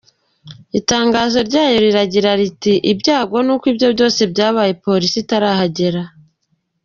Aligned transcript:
Itangazo 0.79 1.37
ryayo 1.47 1.77
riragira 1.85 2.29
riti 2.39 2.73
“Ibyago 2.91 3.37
ni 3.45 3.51
uko 3.55 3.65
ibyo 3.71 3.87
byose 3.95 4.19
byabaye 4.31 4.71
polisi 4.85 5.17
itarahagera. 5.23 6.01